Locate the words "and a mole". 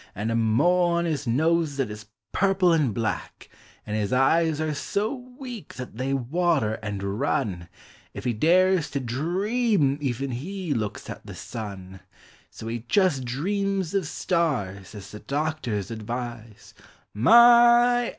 0.15-0.89